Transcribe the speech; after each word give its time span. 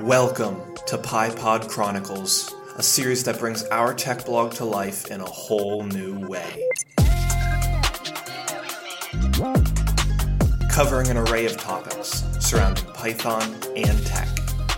Welcome 0.00 0.60
to 0.88 0.98
PyPod 0.98 1.70
Chronicles, 1.70 2.54
a 2.76 2.82
series 2.82 3.24
that 3.24 3.38
brings 3.38 3.64
our 3.68 3.94
tech 3.94 4.26
blog 4.26 4.52
to 4.52 4.64
life 4.66 5.10
in 5.10 5.22
a 5.22 5.24
whole 5.24 5.84
new 5.84 6.20
way. 6.28 6.68
Covering 10.70 11.08
an 11.08 11.16
array 11.16 11.46
of 11.46 11.56
topics 11.56 12.24
surrounding 12.40 12.84
Python 12.92 13.56
and 13.74 14.06
tech, 14.06 14.28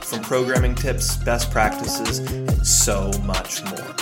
from 0.04 0.22
programming 0.22 0.76
tips, 0.76 1.16
best 1.16 1.50
practices, 1.50 2.20
and 2.20 2.64
so 2.64 3.10
much 3.24 3.64
more. 3.64 3.94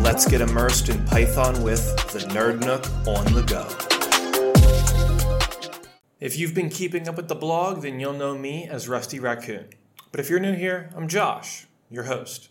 Let's 0.00 0.26
get 0.26 0.40
immersed 0.40 0.88
in 0.88 1.04
Python 1.04 1.62
with 1.62 1.94
the 2.10 2.20
Nerd 2.30 2.60
Nook 2.60 2.86
on 3.06 3.24
the 3.34 3.42
go. 3.42 3.95
If 6.18 6.38
you've 6.38 6.54
been 6.54 6.70
keeping 6.70 7.06
up 7.10 7.16
with 7.18 7.28
the 7.28 7.34
blog, 7.34 7.82
then 7.82 8.00
you'll 8.00 8.14
know 8.14 8.38
me 8.38 8.66
as 8.66 8.88
Rusty 8.88 9.20
Raccoon. 9.20 9.66
But 10.10 10.18
if 10.18 10.30
you're 10.30 10.40
new 10.40 10.54
here, 10.54 10.88
I'm 10.96 11.08
Josh, 11.08 11.66
your 11.90 12.04
host. 12.04 12.48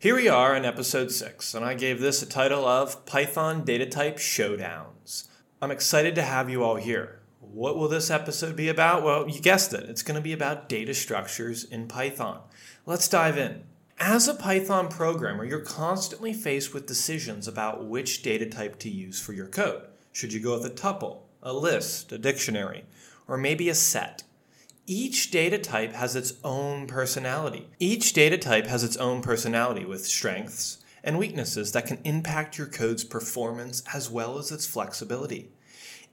Here 0.00 0.16
we 0.16 0.28
are 0.28 0.56
in 0.56 0.64
episode 0.64 1.12
6, 1.12 1.54
and 1.54 1.64
I 1.64 1.74
gave 1.74 2.00
this 2.00 2.22
a 2.22 2.26
title 2.26 2.66
of 2.66 3.06
Python 3.06 3.64
Data 3.64 3.86
Type 3.86 4.16
Showdowns. 4.16 5.28
I'm 5.62 5.70
excited 5.70 6.16
to 6.16 6.22
have 6.22 6.50
you 6.50 6.64
all 6.64 6.74
here. 6.74 7.20
What 7.38 7.76
will 7.76 7.86
this 7.86 8.10
episode 8.10 8.56
be 8.56 8.68
about? 8.68 9.04
Well, 9.04 9.28
you 9.28 9.40
guessed 9.40 9.72
it. 9.72 9.88
It's 9.88 10.02
going 10.02 10.16
to 10.16 10.20
be 10.20 10.32
about 10.32 10.68
data 10.68 10.92
structures 10.92 11.62
in 11.62 11.86
Python. 11.86 12.40
Let's 12.84 13.08
dive 13.08 13.38
in. 13.38 13.62
As 14.00 14.26
a 14.26 14.34
Python 14.34 14.88
programmer, 14.88 15.44
you're 15.44 15.60
constantly 15.60 16.32
faced 16.32 16.74
with 16.74 16.86
decisions 16.86 17.46
about 17.46 17.84
which 17.84 18.24
data 18.24 18.46
type 18.46 18.76
to 18.80 18.90
use 18.90 19.20
for 19.20 19.34
your 19.34 19.46
code. 19.46 19.82
Should 20.12 20.32
you 20.32 20.40
go 20.40 20.54
with 20.54 20.66
a 20.66 20.70
tuple? 20.70 21.27
A 21.42 21.52
list, 21.52 22.12
a 22.12 22.18
dictionary, 22.18 22.84
or 23.26 23.36
maybe 23.36 23.68
a 23.68 23.74
set. 23.74 24.22
Each 24.86 25.30
data 25.30 25.58
type 25.58 25.92
has 25.92 26.16
its 26.16 26.34
own 26.42 26.86
personality. 26.86 27.68
Each 27.78 28.12
data 28.12 28.38
type 28.38 28.66
has 28.66 28.82
its 28.82 28.96
own 28.96 29.20
personality 29.20 29.84
with 29.84 30.06
strengths 30.06 30.78
and 31.04 31.18
weaknesses 31.18 31.72
that 31.72 31.86
can 31.86 32.00
impact 32.04 32.58
your 32.58 32.66
code's 32.66 33.04
performance 33.04 33.82
as 33.92 34.10
well 34.10 34.38
as 34.38 34.50
its 34.50 34.66
flexibility. 34.66 35.50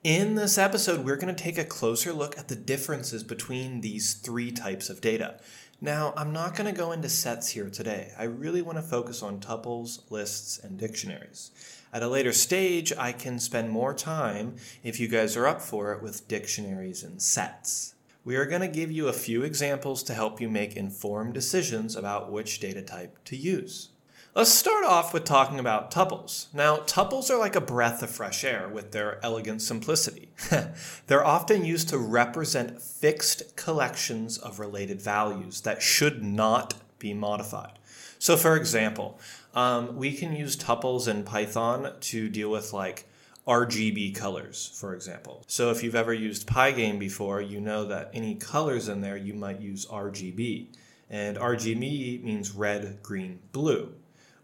In 0.04 0.36
this 0.36 0.58
episode, 0.58 1.04
we're 1.04 1.16
going 1.16 1.34
to 1.34 1.44
take 1.44 1.58
a 1.58 1.64
closer 1.64 2.14
look 2.14 2.38
at 2.38 2.48
the 2.48 2.56
differences 2.56 3.23
between 3.23 3.82
these 3.82 4.14
three 4.14 4.52
types 4.52 4.89
of 4.89 5.02
data. 5.02 5.39
Now, 5.82 6.14
I'm 6.16 6.32
not 6.32 6.56
going 6.56 6.72
to 6.72 6.78
go 6.78 6.92
into 6.92 7.10
sets 7.10 7.50
here 7.50 7.70
today. 7.70 8.14
I 8.17 8.26
really 8.26 8.62
want 8.62 8.78
to 8.78 8.84
focus 8.84 9.23
on 9.23 9.39
tuples, 9.39 10.10
lists, 10.12 10.60
and 10.60 10.78
dictionaries. 10.78 11.52
At 11.96 12.04
a 12.04 12.10
later 12.10 12.34
stage, 12.34 12.92
I 12.98 13.14
can 13.14 13.40
spend 13.40 13.70
more 13.70 13.94
time, 13.94 14.58
if 14.84 15.00
you 15.00 15.08
guys 15.08 15.38
are 15.38 15.48
up 15.48 15.62
for 15.62 15.94
it, 15.94 16.04
with 16.04 16.28
dictionaries 16.28 17.04
and 17.04 17.22
sets. 17.22 17.96
We 18.26 18.36
are 18.36 18.46
going 18.46 18.60
to 18.60 18.68
give 18.68 18.92
you 18.92 19.08
a 19.08 19.14
few 19.14 19.44
examples 19.44 20.04
to 20.04 20.14
help 20.14 20.42
you 20.42 20.50
make 20.50 20.76
informed 20.76 21.34
decisions 21.34 21.96
about 21.96 22.34
which 22.34 22.60
data 22.60 22.82
type 22.82 23.23
to 23.23 23.38
use. 23.38 23.92
Let's 24.36 24.52
start 24.52 24.84
off 24.84 25.14
with 25.14 25.23
talking 25.23 25.58
about 25.58 25.90
tuples. 25.90 26.48
Now, 26.54 26.80
tuples 26.80 27.30
are 27.30 27.40
like 27.40 27.56
a 27.56 27.62
breath 27.62 28.04
of 28.04 28.10
fresh 28.10 28.44
air 28.44 28.68
with 28.68 28.92
their 28.92 29.23
elegant 29.23 29.62
simplicity. 29.62 30.28
They're 31.08 31.26
often 31.26 31.64
used 31.64 31.88
to 31.90 31.98
represent 31.98 32.82
fixed 32.82 33.56
collections 33.56 34.38
of 34.38 34.60
related 34.60 35.02
values 35.02 35.62
that 35.62 35.82
should 35.82 36.22
not 36.22 36.73
be 37.00 37.14
modified. 37.14 37.80
So, 38.20 38.38
for 38.38 38.56
example, 38.56 39.20
um, 39.56 39.95
we 39.95 40.14
can 40.14 40.36
use 40.36 40.56
tuples 40.56 41.08
in 41.08 41.23
Python 41.23 41.94
to 42.02 42.30
deal 42.30 42.52
with 42.52 42.73
like 42.73 43.08
RGB 43.48 44.16
colors, 44.16 44.78
for 44.80 44.94
example. 44.94 45.44
So 45.48 45.72
if 45.72 45.84
you've 45.84 45.95
ever 45.95 46.14
used 46.14 46.48
Pygame 46.48 47.00
before, 47.00 47.42
you 47.42 47.61
know 47.61 47.86
that 47.86 48.11
any 48.14 48.36
colors 48.36 48.88
in 48.88 49.02
there, 49.02 49.17
you 49.17 49.33
might 49.33 49.61
use 49.61 49.86
RGB. 49.86 50.67
And 51.09 51.38
RGB 51.38 52.23
means 52.23 52.52
red, 52.52 53.00
green, 53.03 53.39
blue 53.52 53.94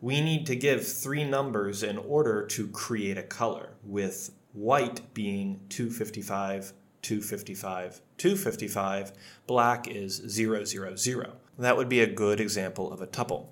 we 0.02 0.20
need 0.20 0.48
to 0.48 0.56
give 0.56 0.86
three 0.86 1.24
numbers 1.24 1.84
in 1.84 1.98
order 2.00 2.44
to 2.48 2.68
create 2.68 3.20
a 3.20 3.24
color, 3.24 3.70
with 3.84 4.32
white 4.52 5.14
being 5.14 5.62
255, 5.70 6.74
255, 7.04 8.02
255, 8.18 9.12
black 9.46 9.88
is 9.88 10.16
000. 10.16 11.26
That 11.60 11.78
would 11.78 11.88
be 11.88 12.02
a 12.02 12.08
good 12.08 12.40
example 12.40 12.92
of 12.92 13.02
a 13.02 13.08
tuple. 13.08 13.50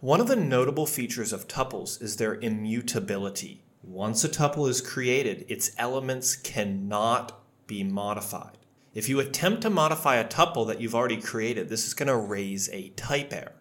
One 0.00 0.20
of 0.20 0.28
the 0.28 0.36
notable 0.36 0.86
features 0.86 1.32
of 1.32 1.48
tuples 1.48 2.00
is 2.02 2.16
their 2.16 2.34
immutability. 2.34 3.64
Once 3.82 4.22
a 4.22 4.28
tuple 4.28 4.68
is 4.68 4.80
created, 4.80 5.46
its 5.48 5.72
elements 5.78 6.36
cannot 6.36 7.40
be 7.66 7.82
modified. 7.82 8.58
If 8.94 9.08
you 9.08 9.18
attempt 9.18 9.62
to 9.62 9.70
modify 9.70 10.16
a 10.16 10.28
tuple 10.28 10.66
that 10.66 10.80
you've 10.80 10.94
already 10.94 11.20
created, 11.20 11.68
this 11.68 11.86
is 11.86 11.94
going 11.94 12.08
to 12.08 12.16
raise 12.16 12.68
a 12.68 12.90
type 12.90 13.32
error. 13.32 13.54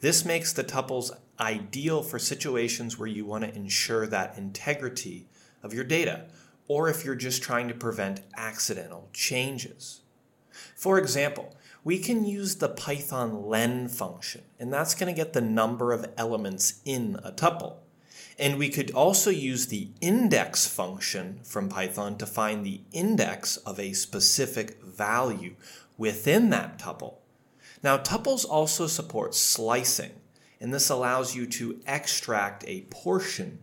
This 0.00 0.24
makes 0.24 0.52
the 0.52 0.62
tuples 0.62 1.10
ideal 1.40 2.02
for 2.02 2.18
situations 2.18 2.96
where 2.96 3.08
you 3.08 3.24
want 3.24 3.44
to 3.44 3.54
ensure 3.54 4.06
that 4.06 4.38
integrity 4.38 5.28
of 5.62 5.74
your 5.74 5.84
data, 5.84 6.26
or 6.68 6.88
if 6.88 7.04
you're 7.04 7.16
just 7.16 7.42
trying 7.42 7.66
to 7.68 7.74
prevent 7.74 8.20
accidental 8.36 9.08
changes. 9.12 10.02
For 10.76 10.98
example, 10.98 11.56
we 11.86 12.00
can 12.00 12.24
use 12.24 12.56
the 12.56 12.68
Python 12.68 13.46
len 13.46 13.86
function, 13.86 14.42
and 14.58 14.72
that's 14.72 14.92
going 14.92 15.06
to 15.06 15.16
get 15.16 15.34
the 15.34 15.40
number 15.40 15.92
of 15.92 16.04
elements 16.16 16.80
in 16.84 17.16
a 17.22 17.30
tuple. 17.30 17.76
And 18.36 18.58
we 18.58 18.70
could 18.70 18.90
also 18.90 19.30
use 19.30 19.68
the 19.68 19.90
index 20.00 20.66
function 20.66 21.38
from 21.44 21.68
Python 21.68 22.18
to 22.18 22.26
find 22.26 22.66
the 22.66 22.80
index 22.90 23.56
of 23.58 23.78
a 23.78 23.92
specific 23.92 24.82
value 24.82 25.54
within 25.96 26.50
that 26.50 26.76
tuple. 26.76 27.18
Now, 27.84 27.98
tuples 27.98 28.44
also 28.44 28.88
support 28.88 29.36
slicing, 29.36 30.10
and 30.60 30.74
this 30.74 30.90
allows 30.90 31.36
you 31.36 31.46
to 31.46 31.80
extract 31.86 32.64
a 32.66 32.80
portion 32.90 33.60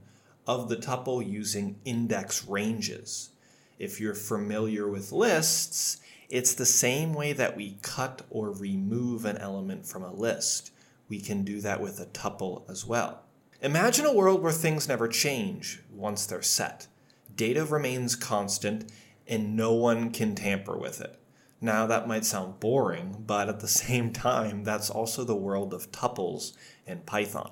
of 0.48 0.70
the 0.70 0.78
tuple 0.78 1.30
using 1.30 1.76
index 1.84 2.46
ranges. 2.48 3.32
If 3.80 4.00
you're 4.00 4.16
familiar 4.16 4.88
with 4.88 5.12
lists, 5.12 5.98
it's 6.30 6.54
the 6.54 6.66
same 6.66 7.14
way 7.14 7.34
that 7.34 7.56
we 7.56 7.78
cut 7.82 8.24
or 8.30 8.52
remove 8.52 9.26
an 9.26 9.38
element 9.38 9.86
from 9.86 10.04
a 10.04 10.14
list. 10.14 10.72
We 11.08 11.20
can 11.20 11.44
do 11.44 11.62
that 11.62 11.82
with 11.82 12.00
a 12.00 12.06
tuple 12.06 12.70
as 12.70 12.86
well. 12.86 13.24
Imagine 13.62 14.06
a 14.06 14.14
world 14.14 14.42
where 14.42 14.52
things 14.52 14.88
never 14.88 15.08
change 15.08 15.82
once 15.92 16.26
they're 16.26 16.42
set. 16.42 16.88
Data 17.36 17.66
remains 17.66 18.16
constant 18.16 18.92
and 19.28 19.56
no 19.56 19.74
one 19.74 20.12
can 20.12 20.36
tamper 20.36 20.78
with 20.78 21.00
it. 21.00 21.18
Now, 21.62 21.88
that 21.88 22.08
might 22.08 22.26
sound 22.26 22.60
boring, 22.60 23.24
but 23.26 23.48
at 23.48 23.62
the 23.62 23.68
same 23.86 24.12
time, 24.12 24.64
that's 24.64 24.90
also 24.90 25.24
the 25.24 25.36
world 25.36 25.74
of 25.74 25.92
tuples 25.92 26.54
in 26.86 27.00
Python. 27.00 27.52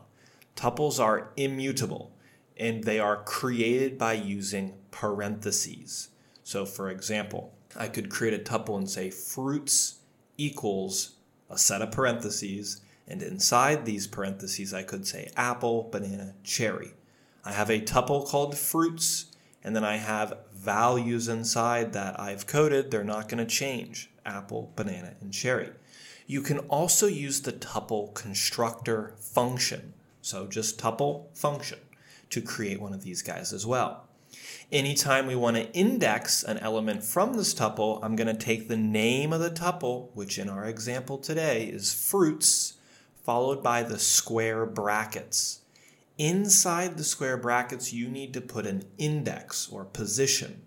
Tuples 0.56 1.00
are 1.00 1.32
immutable 1.38 2.14
and 2.58 2.84
they 2.84 3.00
are 3.00 3.24
created 3.24 3.98
by 3.98 4.14
using 4.14 4.74
parentheses. 4.92 6.10
So, 6.44 6.66
for 6.66 6.90
example, 6.90 7.54
I 7.76 7.88
could 7.88 8.10
create 8.10 8.34
a 8.34 8.44
tuple 8.44 8.78
and 8.78 8.90
say 8.90 9.10
fruits 9.10 10.00
equals 10.38 11.14
a 11.50 11.58
set 11.58 11.82
of 11.82 11.92
parentheses, 11.92 12.82
and 13.08 13.22
inside 13.22 13.86
these 13.86 14.08
parentheses, 14.08 14.74
I 14.74 14.84
could 14.84 15.06
say 15.06 15.32
apple, 15.36 15.90
banana, 15.92 16.36
cherry. 16.44 16.94
I 17.44 17.52
have 17.52 17.70
a 17.70 17.82
tuple 17.82 18.28
called 18.28 18.58
fruits, 18.58 19.26
and 19.64 19.76
then 19.76 19.84
I 19.84 19.98
have 19.98 20.38
values 20.54 21.28
inside 21.28 21.94
that 21.94 22.20
I've 22.20 22.48
coded. 22.48 22.92
They're 22.92 23.04
not 23.04 23.28
going 23.28 23.46
to 23.46 23.52
change 23.52 24.10
apple, 24.26 24.72
banana, 24.76 25.16
and 25.20 25.34
cherry. 25.34 25.72
You 26.28 26.42
can 26.42 26.60
also 26.60 27.08
use 27.08 27.42
the 27.42 27.52
tuple 27.52 28.14
constructor 28.14 29.16
function. 29.20 29.94
So 30.22 30.48
just 30.48 30.80
tuple 30.80 31.36
function 31.36 31.80
to 32.30 32.42
create 32.42 32.80
one 32.80 32.94
of 32.94 33.04
these 33.04 33.22
guys 33.22 33.52
as 33.52 33.66
well. 33.66 34.08
Anytime 34.72 35.28
we 35.28 35.36
want 35.36 35.58
to 35.58 35.72
index 35.74 36.44
an 36.44 36.58
element 36.60 37.04
from 37.04 37.34
this 37.34 37.54
tuple, 37.54 38.00
I'm 38.02 38.16
going 38.16 38.34
to 38.34 38.46
take 38.46 38.68
the 38.68 38.78
name 38.78 39.34
of 39.34 39.42
the 39.42 39.52
tuple, 39.52 40.10
which 40.14 40.40
in 40.40 40.48
our 40.48 40.66
example 40.66 41.18
today 41.18 41.66
is 41.66 41.94
fruits, 41.94 42.76
followed 43.24 43.62
by 43.62 43.84
the 43.84 44.00
square 44.00 44.66
brackets. 44.66 45.62
Inside 46.18 46.98
the 46.98 47.04
square 47.04 47.38
brackets, 47.38 47.92
you 47.92 48.08
need 48.08 48.34
to 48.34 48.42
put 48.42 48.66
an 48.66 48.84
index 48.98 49.68
or 49.70 49.86
position. 49.86 50.62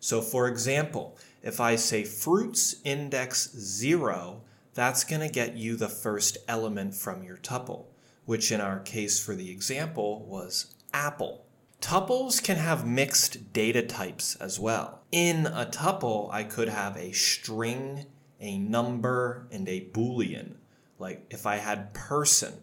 So, 0.00 0.20
for 0.20 0.48
example, 0.48 1.18
if 1.42 1.60
I 1.60 1.76
say 1.76 2.04
fruits 2.04 2.76
index 2.84 3.52
0, 3.56 4.42
that's 4.74 5.04
going 5.04 5.20
to 5.20 5.28
get 5.28 5.56
you 5.56 5.76
the 5.76 5.88
first 5.88 6.38
element 6.48 6.94
from 6.94 7.22
your 7.22 7.36
tuple, 7.36 7.86
which 8.24 8.50
in 8.50 8.60
our 8.60 8.80
case 8.80 9.22
for 9.24 9.34
the 9.34 9.50
example 9.50 10.24
was 10.24 10.74
apple. 10.94 11.44
Tuples 11.82 12.40
can 12.40 12.58
have 12.58 12.86
mixed 12.86 13.52
data 13.52 13.82
types 13.82 14.36
as 14.36 14.58
well. 14.58 15.00
In 15.10 15.46
a 15.46 15.66
tuple, 15.66 16.32
I 16.32 16.44
could 16.44 16.68
have 16.68 16.96
a 16.96 17.10
string, 17.12 18.06
a 18.40 18.56
number, 18.56 19.48
and 19.50 19.68
a 19.68 19.88
boolean. 19.92 20.54
Like 21.00 21.26
if 21.28 21.44
I 21.44 21.56
had 21.56 21.92
person, 21.92 22.54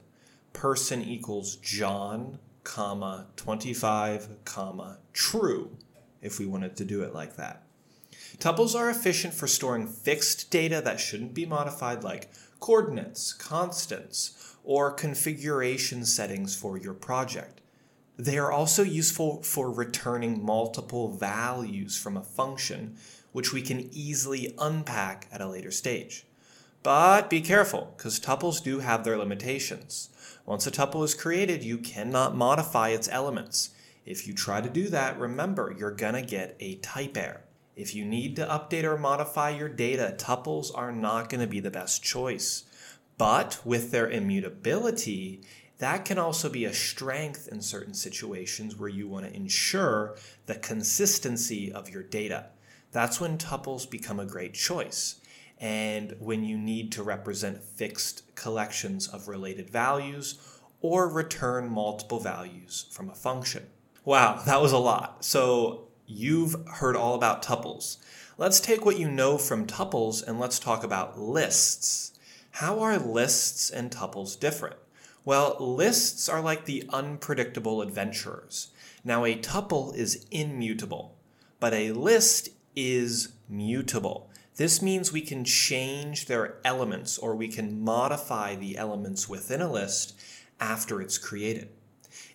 person 0.54 1.04
equals 1.04 1.58
John, 1.58 2.40
comma, 2.64 3.28
25, 3.36 4.46
comma, 4.46 5.00
true, 5.12 5.78
if 6.22 6.40
we 6.40 6.46
wanted 6.46 6.78
to 6.78 6.86
do 6.86 7.04
it 7.04 7.14
like 7.14 7.36
that. 7.36 7.64
Tuples 8.38 8.74
are 8.74 8.90
efficient 8.90 9.34
for 9.34 9.48
storing 9.48 9.86
fixed 9.86 10.50
data 10.50 10.82
that 10.84 11.02
shouldn't 11.02 11.34
be 11.34 11.46
modified, 11.46 12.06
like 12.06 12.32
coordinates, 12.62 13.34
constants, 13.34 14.56
or 14.64 14.92
configuration 14.92 16.06
settings 16.06 16.56
for 16.56 16.78
your 16.78 16.94
project. 16.94 17.59
They 18.20 18.38
are 18.38 18.52
also 18.52 18.84
useful 18.84 19.42
for 19.44 19.72
returning 19.72 20.44
multiple 20.44 21.14
values 21.14 21.98
from 21.98 22.18
a 22.18 22.22
function, 22.22 22.98
which 23.32 23.54
we 23.54 23.62
can 23.62 23.90
easily 23.94 24.54
unpack 24.58 25.28
at 25.32 25.40
a 25.40 25.48
later 25.48 25.72
stage. 25.72 26.26
But 26.84 27.30
be 27.30 27.40
careful, 27.40 27.94
because 27.96 28.20
tuples 28.20 28.62
do 28.62 28.80
have 28.80 29.06
their 29.06 29.18
limitations. 29.18 30.10
Once 30.46 30.68
a 30.68 30.72
tuple 30.72 31.06
is 31.06 31.16
created, 31.16 31.64
you 31.64 31.78
cannot 31.78 32.36
modify 32.36 32.90
its 32.90 33.08
elements. 33.08 33.70
If 34.06 34.28
you 34.28 34.34
try 34.34 34.60
to 34.60 34.70
do 34.70 34.90
that, 34.90 35.18
remember, 35.18 35.74
you're 35.80 35.92
going 35.92 36.16
to 36.16 36.22
get 36.22 36.58
a 36.60 36.76
type 36.76 37.16
error. 37.16 37.46
If 37.78 37.96
you 37.96 38.04
need 38.04 38.36
to 38.36 38.46
update 38.46 38.84
or 38.84 38.98
modify 38.98 39.52
your 39.52 39.70
data, 39.70 40.14
tuples 40.18 40.72
are 40.76 40.92
not 40.92 41.30
going 41.30 41.40
to 41.40 41.48
be 41.48 41.62
the 41.62 41.72
best 41.72 42.04
choice. 42.04 42.66
But 43.18 43.60
with 43.66 43.92
their 43.92 44.10
immutability, 44.10 45.42
that 45.80 46.06
can 46.06 46.18
also 46.18 46.50
be 46.50 46.66
a 46.66 46.74
strength 46.74 47.50
in 47.52 47.62
certain 47.62 47.94
situations 47.94 48.76
where 48.76 48.90
you 48.90 49.08
want 49.08 49.26
to 49.26 49.36
ensure 49.36 50.16
the 50.46 50.56
consistency 50.56 51.72
of 51.72 51.90
your 51.90 52.04
data. 52.04 52.48
That's 52.92 53.20
when 53.20 53.38
tuples 53.38 53.90
become 53.90 54.20
a 54.20 54.26
great 54.26 54.54
choice. 54.54 55.20
And 55.60 56.16
when 56.20 56.46
you 56.46 56.58
need 56.58 56.92
to 56.94 57.04
represent 57.04 57.64
fixed 57.64 58.34
collections 58.36 59.08
of 59.08 59.28
related 59.28 59.70
values 59.70 60.40
or 60.82 61.10
return 61.10 61.70
multiple 61.70 62.20
values 62.20 62.86
from 62.92 63.10
a 63.10 63.16
function. 63.16 63.66
Wow, 64.06 64.42
that 64.46 64.62
was 64.62 64.72
a 64.72 64.78
lot. 64.78 65.26
So 65.26 65.90
You've 66.12 66.68
heard 66.68 66.96
all 66.96 67.14
about 67.14 67.44
tuples. 67.44 67.98
Let's 68.36 68.60
take 68.60 68.84
what 68.84 68.98
you 68.98 69.12
know 69.12 69.38
from 69.38 69.68
tuples 69.68 70.28
and 70.28 70.40
let's 70.40 70.58
talk 70.58 70.84
about 70.84 71.20
lists. 71.20 72.14
How 72.50 72.80
are 72.80 72.98
lists 72.98 73.70
and 73.70 73.92
tuples 73.92 74.40
different? 74.40 74.78
Well, 75.26 75.58
lists 75.60 76.30
are 76.30 76.42
like 76.42 76.66
the 76.66 76.86
unpredictable 76.90 77.82
adventurers. 77.82 78.72
Now, 79.04 79.26
a 79.26 79.36
tuple 79.36 79.96
is 79.96 80.26
immutable, 80.32 81.16
but 81.60 81.74
a 81.74 81.92
list 81.92 82.50
is 82.76 83.34
mutable. 83.50 84.30
This 84.56 84.82
means 84.82 85.12
we 85.12 85.22
can 85.22 85.46
change 85.46 86.26
their 86.26 86.58
elements 86.66 87.18
or 87.18 87.36
we 87.36 87.48
can 87.48 87.82
modify 87.82 88.56
the 88.56 88.78
elements 88.78 89.30
within 89.30 89.62
a 89.62 89.72
list 89.72 90.20
after 90.60 91.02
it's 91.02 91.18
created. 91.18 91.70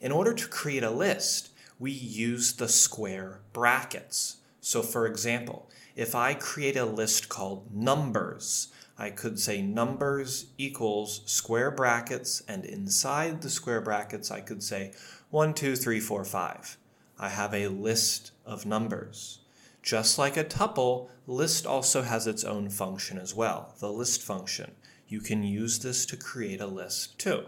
In 0.01 0.13
order 0.13 0.33
to 0.33 0.49
create 0.49 0.83
a 0.83 0.91
list, 0.91 1.51
we 1.79 1.91
use 1.91 2.53
the 2.55 2.69
square 2.69 3.41
brackets. 3.53 4.39
So, 4.61 4.83
for 4.83 5.07
example, 5.07 5.71
if 5.97 6.15
I 6.15 6.35
create 6.35 6.77
a 6.77 6.85
list 6.85 7.29
called 7.29 7.75
numbers, 7.75 8.69
I 8.97 9.11
could 9.11 9.41
say 9.41 9.61
numbers 9.61 10.47
equals 10.57 11.23
square 11.27 11.71
brackets, 11.71 12.43
and 12.47 12.65
inside 12.65 13.43
the 13.43 13.51
square 13.51 13.81
brackets, 13.81 14.31
I 14.31 14.41
could 14.41 14.63
say 14.63 14.93
1, 15.31 15.55
2, 15.55 15.75
3, 15.75 16.01
4, 16.01 16.25
5. 16.25 16.79
I 17.19 17.29
have 17.29 17.55
a 17.55 17.69
list 17.69 18.33
of 18.47 18.67
numbers. 18.67 19.41
Just 19.83 20.19
like 20.19 20.37
a 20.37 20.45
tuple, 20.45 21.09
list 21.27 21.67
also 21.67 22.03
has 22.03 22.27
its 22.27 22.45
own 22.45 22.71
function 22.71 23.19
as 23.19 23.35
well, 23.35 23.75
the 23.81 23.91
list 23.91 24.23
function. 24.23 24.73
You 25.09 25.21
can 25.21 25.43
use 25.43 25.81
this 25.81 26.07
to 26.07 26.17
create 26.17 26.61
a 26.61 26.67
list 26.67 27.19
too. 27.19 27.47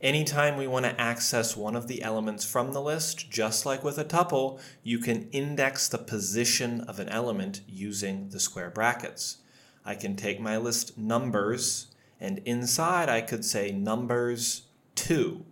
Anytime 0.00 0.56
we 0.56 0.66
want 0.66 0.86
to 0.86 0.98
access 0.98 1.56
one 1.56 1.76
of 1.76 1.86
the 1.86 2.02
elements 2.02 2.44
from 2.44 2.72
the 2.72 2.80
list, 2.80 3.30
just 3.30 3.66
like 3.66 3.84
with 3.84 3.98
a 3.98 4.04
tuple, 4.04 4.58
you 4.82 4.98
can 4.98 5.28
index 5.30 5.88
the 5.88 5.98
position 5.98 6.80
of 6.82 6.98
an 6.98 7.10
element 7.10 7.60
using 7.68 8.30
the 8.30 8.40
square 8.40 8.70
brackets. 8.70 9.38
I 9.84 9.94
can 9.94 10.16
take 10.16 10.40
my 10.40 10.56
list 10.56 10.98
numbers, 10.98 11.94
and 12.20 12.38
inside 12.44 13.08
I 13.08 13.20
could 13.20 13.44
say 13.44 13.72
numbers 13.72 14.62
2. 14.96 15.44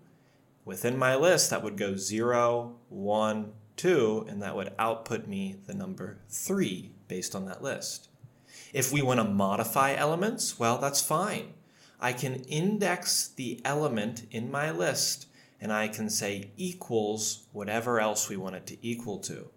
Within 0.65 0.99
my 0.99 1.17
list, 1.17 1.51
that 1.51 1.63
would 1.63 1.77
go 1.77 1.97
0, 1.97 2.77
1, 2.89 3.53
2, 3.77 4.27
and 4.29 4.43
that 4.43 4.55
would 4.55 4.73
output 4.79 5.27
me 5.27 5.57
the 5.67 5.75
number 5.75 6.19
3 6.29 6.93
based 7.09 7.35
on 7.35 7.47
that 7.47 7.63
list. 7.63 8.09
If 8.73 8.93
we 8.93 9.01
want 9.01 9.19
to 9.21 9.25
modify 9.25 9.95
elements, 9.95 10.59
well, 10.59 10.79
that's 10.79 11.01
fine. 11.01 11.55
I 12.01 12.13
can 12.13 12.37
index 12.45 13.29
the 13.29 13.61
element 13.65 14.27
in 14.31 14.51
my 14.51 14.71
list 14.71 15.27
and 15.61 15.73
I 15.73 15.89
can 15.89 16.09
say 16.09 16.53
equals 16.57 17.47
whatever 17.53 18.01
else 18.01 18.29
we 18.29 18.37
want 18.37 18.57
it 18.57 18.67
to 18.69 18.77
equal 18.87 19.19
to. 19.21 19.49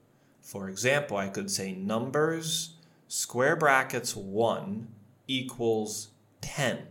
For 0.42 0.70
example, 0.70 1.18
I 1.18 1.30
could 1.30 1.52
say 1.52 1.74
numbers 1.74 2.78
square 3.12 3.58
brackets 3.58 4.16
1 4.16 4.88
equals 5.28 6.12
10. 6.40 6.88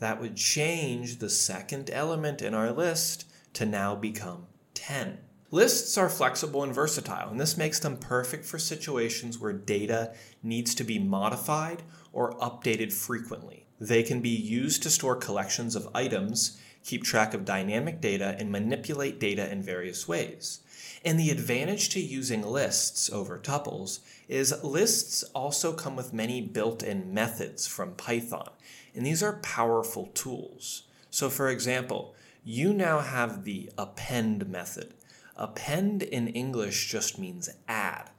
That 0.00 0.20
would 0.20 0.34
change 0.34 1.18
the 1.18 1.30
second 1.30 1.90
element 1.90 2.42
in 2.42 2.54
our 2.54 2.72
list 2.72 3.26
to 3.52 3.64
now 3.64 3.94
become 3.94 4.48
10. 4.74 5.18
Lists 5.52 5.96
are 5.96 6.08
flexible 6.08 6.64
and 6.64 6.74
versatile, 6.74 7.30
and 7.30 7.38
this 7.38 7.56
makes 7.56 7.78
them 7.78 7.96
perfect 7.96 8.44
for 8.44 8.58
situations 8.58 9.38
where 9.38 9.52
data 9.52 10.12
needs 10.42 10.74
to 10.74 10.82
be 10.82 10.98
modified 10.98 11.84
or 12.12 12.32
updated 12.40 12.92
frequently. 12.92 13.68
They 13.78 14.02
can 14.02 14.20
be 14.20 14.30
used 14.30 14.82
to 14.82 14.90
store 14.90 15.14
collections 15.14 15.76
of 15.76 15.88
items, 15.94 16.60
keep 16.84 17.02
track 17.02 17.34
of 17.34 17.44
dynamic 17.44 18.00
data, 18.00 18.36
and 18.38 18.52
manipulate 18.52 19.18
data 19.18 19.50
in 19.50 19.62
various 19.62 20.06
ways. 20.06 20.60
And 21.04 21.18
the 21.18 21.30
advantage 21.30 21.88
to 21.90 22.00
using 22.00 22.42
lists 22.42 23.10
over 23.10 23.38
tuples 23.38 24.00
is 24.28 24.62
lists 24.62 25.22
also 25.34 25.72
come 25.72 25.96
with 25.96 26.12
many 26.12 26.40
built 26.40 26.82
in 26.82 27.12
methods 27.12 27.66
from 27.66 27.94
Python, 27.94 28.50
and 28.94 29.04
these 29.04 29.22
are 29.22 29.40
powerful 29.40 30.06
tools. 30.14 30.84
So, 31.10 31.28
for 31.30 31.48
example, 31.48 32.14
you 32.44 32.72
now 32.72 33.00
have 33.00 33.44
the 33.44 33.70
append 33.78 34.48
method. 34.48 34.94
Append 35.36 36.02
in 36.02 36.28
English 36.28 36.90
just 36.90 37.18
means 37.18 37.48
add, 37.66 38.10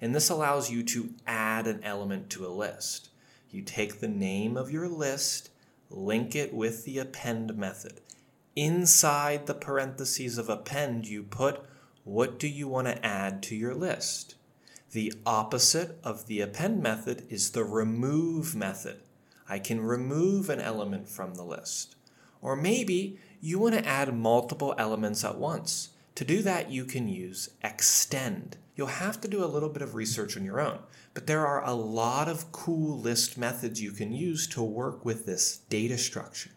and 0.00 0.14
this 0.14 0.30
allows 0.30 0.70
you 0.70 0.82
to 0.84 1.10
add 1.26 1.66
an 1.66 1.82
element 1.82 2.30
to 2.30 2.46
a 2.46 2.48
list. 2.48 3.10
You 3.50 3.62
take 3.62 4.00
the 4.00 4.08
name 4.08 4.56
of 4.56 4.70
your 4.70 4.88
list, 4.88 5.50
link 5.96 6.34
it 6.34 6.52
with 6.52 6.84
the 6.84 6.98
append 6.98 7.56
method. 7.56 8.00
Inside 8.56 9.46
the 9.46 9.54
parentheses 9.54 10.38
of 10.38 10.48
append, 10.48 11.06
you 11.06 11.22
put 11.22 11.64
what 12.04 12.38
do 12.38 12.48
you 12.48 12.68
want 12.68 12.86
to 12.86 13.04
add 13.04 13.42
to 13.44 13.56
your 13.56 13.74
list. 13.74 14.34
The 14.92 15.12
opposite 15.26 15.98
of 16.04 16.26
the 16.26 16.40
append 16.40 16.82
method 16.82 17.26
is 17.28 17.50
the 17.50 17.64
remove 17.64 18.54
method. 18.54 19.00
I 19.48 19.58
can 19.58 19.80
remove 19.80 20.48
an 20.48 20.60
element 20.60 21.08
from 21.08 21.34
the 21.34 21.42
list. 21.42 21.96
Or 22.40 22.54
maybe 22.54 23.18
you 23.40 23.58
want 23.58 23.74
to 23.74 23.86
add 23.86 24.14
multiple 24.14 24.74
elements 24.78 25.24
at 25.24 25.38
once. 25.38 25.90
To 26.14 26.24
do 26.24 26.42
that, 26.42 26.70
you 26.70 26.84
can 26.84 27.08
use 27.08 27.50
extend. 27.62 28.56
You'll 28.76 28.88
have 28.88 29.20
to 29.20 29.28
do 29.28 29.44
a 29.44 29.46
little 29.46 29.68
bit 29.68 29.82
of 29.82 29.94
research 29.94 30.36
on 30.36 30.44
your 30.44 30.60
own, 30.60 30.80
but 31.12 31.26
there 31.26 31.46
are 31.46 31.64
a 31.64 31.74
lot 31.74 32.28
of 32.28 32.50
cool 32.50 32.98
list 32.98 33.38
methods 33.38 33.80
you 33.80 33.92
can 33.92 34.12
use 34.12 34.48
to 34.48 34.62
work 34.62 35.04
with 35.04 35.26
this 35.26 35.58
data 35.68 35.96
structure. 35.96 36.50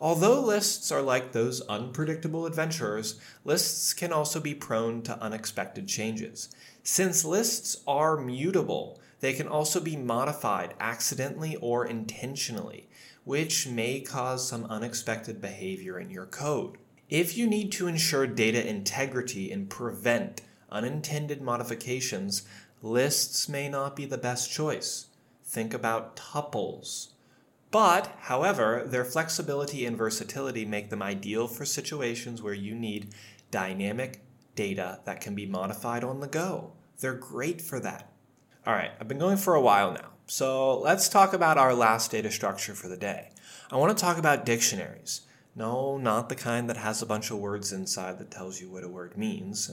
Although 0.00 0.40
lists 0.40 0.90
are 0.90 1.02
like 1.02 1.32
those 1.32 1.60
unpredictable 1.62 2.46
adventurers, 2.46 3.20
lists 3.44 3.92
can 3.92 4.12
also 4.12 4.40
be 4.40 4.54
prone 4.54 5.02
to 5.02 5.20
unexpected 5.20 5.86
changes. 5.86 6.48
Since 6.82 7.24
lists 7.24 7.76
are 7.86 8.16
mutable, 8.16 9.00
they 9.20 9.32
can 9.32 9.48
also 9.48 9.80
be 9.80 9.96
modified 9.96 10.74
accidentally 10.80 11.56
or 11.56 11.86
intentionally, 11.86 12.88
which 13.24 13.66
may 13.66 14.00
cause 14.00 14.46
some 14.46 14.64
unexpected 14.66 15.40
behavior 15.40 15.98
in 15.98 16.10
your 16.10 16.26
code. 16.26 16.76
If 17.08 17.36
you 17.36 17.46
need 17.46 17.70
to 17.72 17.86
ensure 17.86 18.26
data 18.26 18.66
integrity 18.66 19.52
and 19.52 19.70
prevent 19.70 20.40
unintended 20.74 21.40
modifications, 21.40 22.42
lists 22.82 23.48
may 23.48 23.68
not 23.68 23.96
be 23.96 24.04
the 24.04 24.18
best 24.18 24.50
choice. 24.50 25.06
Think 25.44 25.72
about 25.72 26.16
tuples. 26.16 27.08
But, 27.70 28.14
however, 28.20 28.84
their 28.86 29.04
flexibility 29.04 29.86
and 29.86 29.96
versatility 29.96 30.64
make 30.64 30.90
them 30.90 31.02
ideal 31.02 31.48
for 31.48 31.64
situations 31.64 32.42
where 32.42 32.54
you 32.54 32.74
need 32.74 33.14
dynamic 33.50 34.20
data 34.54 35.00
that 35.04 35.20
can 35.20 35.34
be 35.34 35.46
modified 35.46 36.04
on 36.04 36.20
the 36.20 36.28
go. 36.28 36.72
They're 37.00 37.14
great 37.14 37.60
for 37.60 37.80
that. 37.80 38.12
All 38.66 38.74
right, 38.74 38.92
I've 39.00 39.08
been 39.08 39.18
going 39.18 39.36
for 39.36 39.54
a 39.54 39.60
while 39.60 39.92
now, 39.92 40.10
so 40.26 40.78
let's 40.78 41.08
talk 41.08 41.32
about 41.32 41.58
our 41.58 41.74
last 41.74 42.10
data 42.10 42.30
structure 42.30 42.74
for 42.74 42.88
the 42.88 42.96
day. 42.96 43.30
I 43.70 43.76
want 43.76 43.96
to 43.96 44.00
talk 44.00 44.18
about 44.18 44.46
dictionaries. 44.46 45.22
No, 45.56 45.96
not 45.96 46.28
the 46.28 46.34
kind 46.34 46.68
that 46.68 46.78
has 46.78 47.00
a 47.00 47.06
bunch 47.06 47.30
of 47.30 47.38
words 47.38 47.72
inside 47.72 48.18
that 48.18 48.30
tells 48.30 48.60
you 48.60 48.68
what 48.68 48.82
a 48.84 48.88
word 48.88 49.16
means. 49.16 49.70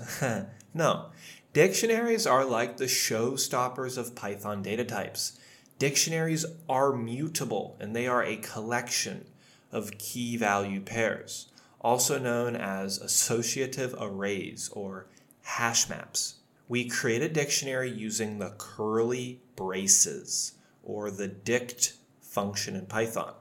no. 0.74 1.08
Dictionaries 1.54 2.28
are 2.28 2.46
like 2.46 2.78
the 2.78 2.86
showstoppers 2.86 3.98
of 3.98 4.16
Python 4.16 4.62
data 4.62 4.86
types. 4.86 5.40
Dictionaries 5.80 6.46
are 6.70 6.94
mutable 6.94 7.76
and 7.80 7.96
they 7.96 8.08
are 8.08 8.24
a 8.24 8.38
collection 8.38 9.26
of 9.72 9.98
key 9.98 10.38
value 10.38 10.82
pairs, 10.82 11.48
also 11.80 12.20
known 12.20 12.56
as 12.56 13.00
associative 13.00 13.96
arrays 14.00 14.70
or 14.74 15.08
hash 15.44 15.90
maps. 15.90 16.36
we 16.68 16.88
create 16.88 17.22
a 17.22 17.28
dictionary 17.28 17.90
using 17.92 18.40
the 18.40 18.54
curly 18.58 19.42
braces, 19.58 20.54
or 20.84 21.12
the 21.12 21.28
dict 21.28 21.94
function 22.22 22.76
in 22.78 22.86
Python. 22.86 23.34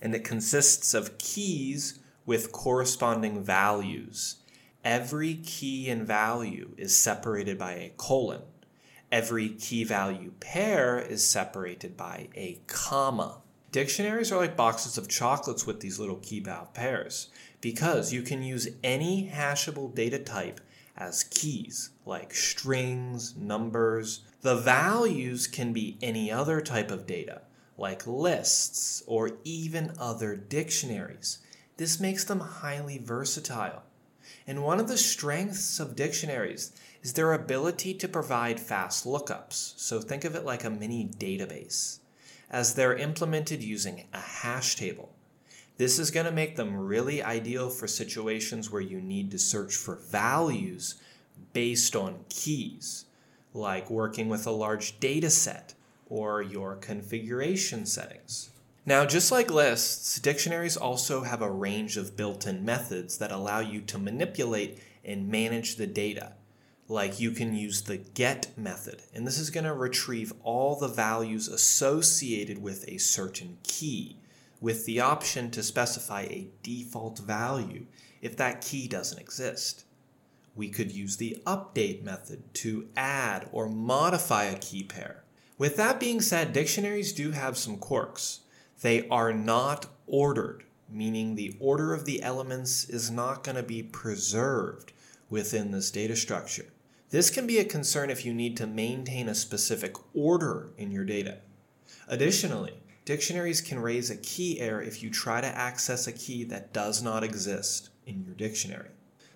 And 0.00 0.14
it 0.14 0.24
consists 0.24 0.94
of 0.94 1.18
keys 1.18 1.98
with 2.26 2.52
corresponding 2.52 3.42
values. 3.42 4.36
Every 4.84 5.34
key 5.34 5.90
and 5.90 6.06
value 6.06 6.74
is 6.76 6.96
separated 6.96 7.58
by 7.58 7.72
a 7.72 7.92
colon. 7.96 8.42
Every 9.12 9.48
key 9.50 9.84
value 9.84 10.32
pair 10.40 10.98
is 10.98 11.28
separated 11.28 11.96
by 11.96 12.28
a 12.34 12.60
comma. 12.66 13.42
Dictionaries 13.72 14.32
are 14.32 14.38
like 14.38 14.56
boxes 14.56 14.96
of 14.96 15.08
chocolates 15.08 15.66
with 15.66 15.80
these 15.80 15.98
little 15.98 16.16
key 16.16 16.40
value 16.40 16.68
pairs 16.72 17.28
because 17.60 18.12
you 18.12 18.22
can 18.22 18.42
use 18.42 18.68
any 18.82 19.30
hashable 19.32 19.94
data 19.94 20.18
type 20.18 20.60
as 20.96 21.24
keys, 21.24 21.90
like 22.06 22.34
strings, 22.34 23.36
numbers. 23.36 24.20
The 24.42 24.56
values 24.56 25.46
can 25.46 25.72
be 25.72 25.98
any 26.00 26.30
other 26.30 26.60
type 26.60 26.90
of 26.90 27.06
data, 27.06 27.42
like 27.80 28.06
lists 28.06 29.02
or 29.06 29.30
even 29.42 29.92
other 29.98 30.36
dictionaries. 30.36 31.38
This 31.78 31.98
makes 31.98 32.24
them 32.24 32.40
highly 32.40 32.98
versatile. 32.98 33.82
And 34.46 34.62
one 34.62 34.78
of 34.78 34.86
the 34.86 34.98
strengths 34.98 35.80
of 35.80 35.96
dictionaries 35.96 36.72
is 37.02 37.14
their 37.14 37.32
ability 37.32 37.94
to 37.94 38.06
provide 38.06 38.60
fast 38.60 39.06
lookups. 39.06 39.72
So 39.78 39.98
think 39.98 40.24
of 40.24 40.34
it 40.34 40.44
like 40.44 40.62
a 40.62 40.70
mini 40.70 41.10
database, 41.18 42.00
as 42.50 42.74
they're 42.74 42.96
implemented 42.96 43.62
using 43.62 44.06
a 44.12 44.18
hash 44.18 44.76
table. 44.76 45.08
This 45.78 45.98
is 45.98 46.10
going 46.10 46.26
to 46.26 46.32
make 46.32 46.56
them 46.56 46.76
really 46.76 47.22
ideal 47.22 47.70
for 47.70 47.86
situations 47.86 48.70
where 48.70 48.82
you 48.82 49.00
need 49.00 49.30
to 49.30 49.38
search 49.38 49.74
for 49.74 49.94
values 49.96 50.96
based 51.54 51.96
on 51.96 52.26
keys, 52.28 53.06
like 53.54 53.88
working 53.88 54.28
with 54.28 54.46
a 54.46 54.50
large 54.50 55.00
data 55.00 55.30
set 55.30 55.72
or 56.10 56.42
your 56.42 56.76
configuration 56.76 57.86
settings. 57.86 58.50
Now, 58.84 59.06
just 59.06 59.30
like 59.30 59.50
lists, 59.50 60.18
dictionaries 60.18 60.76
also 60.76 61.22
have 61.22 61.40
a 61.40 61.50
range 61.50 61.96
of 61.96 62.16
built 62.16 62.46
in 62.46 62.64
methods 62.64 63.18
that 63.18 63.30
allow 63.30 63.60
you 63.60 63.80
to 63.82 63.98
manipulate 63.98 64.82
and 65.04 65.28
manage 65.28 65.76
the 65.76 65.86
data. 65.86 66.32
Like 66.88 67.20
you 67.20 67.30
can 67.30 67.54
use 67.54 67.82
the 67.82 67.98
get 67.98 68.48
method, 68.58 69.02
and 69.14 69.24
this 69.24 69.38
is 69.38 69.50
going 69.50 69.64
to 69.64 69.72
retrieve 69.72 70.32
all 70.42 70.74
the 70.74 70.88
values 70.88 71.46
associated 71.46 72.60
with 72.60 72.84
a 72.88 72.98
certain 72.98 73.58
key, 73.62 74.16
with 74.60 74.86
the 74.86 74.98
option 74.98 75.52
to 75.52 75.62
specify 75.62 76.22
a 76.22 76.48
default 76.64 77.20
value 77.20 77.86
if 78.20 78.36
that 78.38 78.60
key 78.60 78.88
doesn't 78.88 79.20
exist. 79.20 79.84
We 80.56 80.68
could 80.68 80.90
use 80.90 81.16
the 81.16 81.40
update 81.46 82.02
method 82.02 82.42
to 82.54 82.88
add 82.96 83.48
or 83.52 83.68
modify 83.68 84.44
a 84.44 84.58
key 84.58 84.82
pair. 84.82 85.22
With 85.60 85.76
that 85.76 86.00
being 86.00 86.22
said, 86.22 86.54
dictionaries 86.54 87.12
do 87.12 87.32
have 87.32 87.58
some 87.58 87.76
quirks. 87.76 88.40
They 88.80 89.06
are 89.08 89.30
not 89.30 89.88
ordered, 90.06 90.64
meaning 90.88 91.34
the 91.34 91.54
order 91.60 91.92
of 91.92 92.06
the 92.06 92.22
elements 92.22 92.88
is 92.88 93.10
not 93.10 93.44
going 93.44 93.56
to 93.56 93.62
be 93.62 93.82
preserved 93.82 94.94
within 95.28 95.70
this 95.70 95.90
data 95.90 96.16
structure. 96.16 96.64
This 97.10 97.28
can 97.28 97.46
be 97.46 97.58
a 97.58 97.66
concern 97.66 98.08
if 98.08 98.24
you 98.24 98.32
need 98.32 98.56
to 98.56 98.66
maintain 98.66 99.28
a 99.28 99.34
specific 99.34 99.96
order 100.14 100.70
in 100.78 100.90
your 100.90 101.04
data. 101.04 101.40
Additionally, 102.08 102.72
dictionaries 103.04 103.60
can 103.60 103.80
raise 103.80 104.08
a 104.08 104.16
key 104.16 104.60
error 104.60 104.80
if 104.80 105.02
you 105.02 105.10
try 105.10 105.42
to 105.42 105.46
access 105.46 106.06
a 106.06 106.12
key 106.12 106.42
that 106.44 106.72
does 106.72 107.02
not 107.02 107.22
exist 107.22 107.90
in 108.06 108.24
your 108.24 108.34
dictionary. 108.34 108.92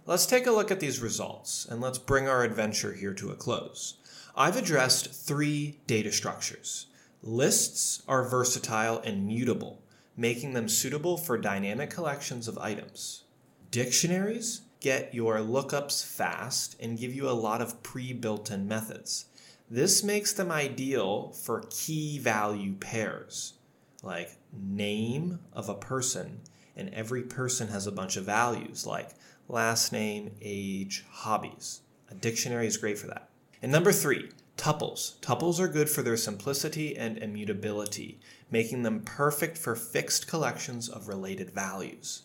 Let's 0.06 0.24
take 0.24 0.46
a 0.46 0.52
look 0.52 0.70
at 0.70 0.80
these 0.80 1.00
results 1.00 1.66
and 1.70 1.82
let's 1.82 1.98
bring 1.98 2.28
our 2.28 2.44
adventure 2.44 2.94
here 2.94 3.12
to 3.12 3.28
a 3.28 3.36
close. 3.36 3.98
I've 4.36 4.56
addressed 4.56 5.12
three 5.12 5.78
data 5.86 6.10
structures 6.10 6.86
Lists 7.22 8.02
are 8.08 8.28
versatile 8.28 8.98
and 8.98 9.26
mutable, 9.26 9.80
making 10.16 10.54
them 10.54 10.68
suitable 10.68 11.16
for 11.16 11.38
dynamic 11.38 11.90
collections 11.90 12.48
of 12.48 12.58
items. 12.58 13.24
Dictionaries 13.70 14.62
get 14.80 15.14
your 15.14 15.36
lookups 15.36 16.04
fast 16.04 16.76
and 16.80 16.98
give 16.98 17.14
you 17.14 17.28
a 17.28 17.32
lot 17.32 17.62
of 17.62 17.82
pre 17.84 18.12
built 18.12 18.50
in 18.50 18.66
methods. 18.66 19.26
This 19.70 20.02
makes 20.02 20.32
them 20.32 20.50
ideal 20.50 21.30
for 21.30 21.64
key 21.70 22.18
value 22.18 22.74
pairs, 22.74 23.54
like 24.02 24.36
name 24.52 25.38
of 25.52 25.68
a 25.68 25.74
person, 25.74 26.40
and 26.76 26.92
every 26.92 27.22
person 27.22 27.68
has 27.68 27.86
a 27.86 27.92
bunch 27.92 28.16
of 28.16 28.24
values 28.24 28.84
like 28.84 29.10
last 29.48 29.92
name, 29.92 30.32
age, 30.42 31.04
hobbies. 31.08 31.82
A 32.10 32.14
dictionary 32.14 32.66
is 32.66 32.76
great 32.76 32.98
for 32.98 33.06
that. 33.06 33.30
And 33.64 33.72
number 33.72 33.92
three, 33.92 34.28
Tuples. 34.58 35.18
Tuples 35.20 35.58
are 35.58 35.68
good 35.68 35.88
for 35.88 36.02
their 36.02 36.18
simplicity 36.18 36.98
and 36.98 37.16
immutability, 37.16 38.20
making 38.50 38.82
them 38.82 39.00
perfect 39.00 39.56
for 39.56 39.74
fixed 39.74 40.28
collections 40.28 40.86
of 40.86 41.08
related 41.08 41.48
values. 41.48 42.24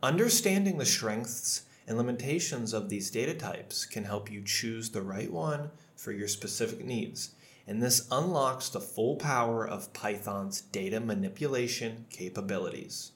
Understanding 0.00 0.78
the 0.78 0.86
strengths 0.86 1.62
and 1.88 1.98
limitations 1.98 2.72
of 2.72 2.88
these 2.88 3.10
data 3.10 3.34
types 3.34 3.84
can 3.84 4.04
help 4.04 4.30
you 4.30 4.42
choose 4.44 4.90
the 4.90 5.02
right 5.02 5.32
one 5.32 5.72
for 5.96 6.12
your 6.12 6.28
specific 6.28 6.84
needs, 6.84 7.34
and 7.66 7.82
this 7.82 8.06
unlocks 8.12 8.68
the 8.68 8.80
full 8.80 9.16
power 9.16 9.66
of 9.66 9.92
Python's 9.92 10.60
data 10.60 11.00
manipulation 11.00 12.06
capabilities. 12.10 13.10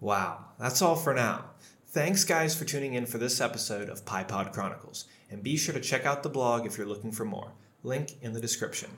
Wow, 0.00 0.46
that's 0.58 0.82
all 0.82 0.96
for 0.96 1.14
now. 1.14 1.44
Thanks, 1.94 2.24
guys, 2.24 2.56
for 2.56 2.64
tuning 2.64 2.94
in 2.94 3.06
for 3.06 3.18
this 3.18 3.40
episode 3.40 3.88
of 3.88 4.04
PyPod 4.04 4.52
Chronicles, 4.52 5.04
and 5.30 5.44
be 5.44 5.56
sure 5.56 5.72
to 5.72 5.80
check 5.80 6.04
out 6.04 6.24
the 6.24 6.28
blog 6.28 6.66
if 6.66 6.76
you're 6.76 6.88
looking 6.88 7.12
for 7.12 7.24
more 7.24 7.52
link 7.84 8.20
in 8.20 8.32
the 8.32 8.40
description. 8.40 8.90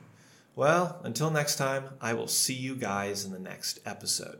Well, 0.55 0.99
until 1.03 1.29
next 1.29 1.57
time, 1.57 1.89
I 2.01 2.15
will 2.15 2.27
see 2.27 2.55
you 2.55 2.75
guys 2.75 3.23
in 3.23 3.31
the 3.31 3.37
next 3.37 3.77
episode. 3.85 4.39